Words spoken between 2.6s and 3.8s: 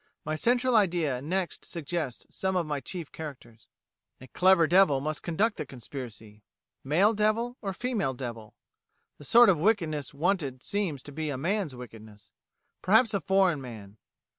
my chief characters.